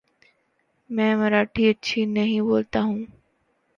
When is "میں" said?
0.89-1.15